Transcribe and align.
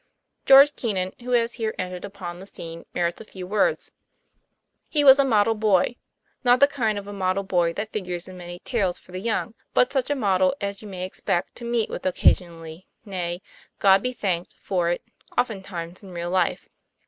George 0.47 0.75
Keenan, 0.75 1.13
who 1.19 1.29
has 1.33 1.53
here 1.53 1.75
entered 1.77 2.03
upon 2.03 2.39
the 2.39 2.47
scene, 2.47 2.87
merits 2.91 3.21
a 3.21 3.23
few 3.23 3.45
words. 3.45 3.91
He 4.89 5.03
was 5.03 5.19
a 5.19 5.23
model 5.23 5.53
boy; 5.53 5.97
not 6.43 6.59
the 6.59 6.67
kind 6.67 6.97
of 6.97 7.05
a 7.05 7.13
model 7.13 7.43
boy 7.43 7.73
that 7.73 7.91
figures 7.91 8.27
in 8.27 8.35
many 8.35 8.57
tales 8.65 8.97
for 8.97 9.11
the 9.11 9.21
young; 9.21 9.53
but 9.75 9.93
such 9.93 10.09
a 10.09 10.15
model 10.15 10.55
as 10.59 10.81
you 10.81 10.87
may 10.87 11.05
expect 11.05 11.53
to 11.57 11.65
meet 11.65 11.87
with 11.87 12.07
occasionally, 12.07 12.87
nay 13.05 13.43
God 13.77 14.01
be 14.01 14.11
thanked 14.11 14.55
for 14.59 14.89
it 14.89 15.03
oftentimes 15.37 16.01
in 16.01 16.13
real 16.13 16.31
life. 16.31 16.67